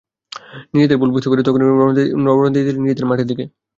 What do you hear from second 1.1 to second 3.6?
বুঝতে পেরে তখনই রওনা দিয়ে দিলেন নিজেদের মাঠের দিকে।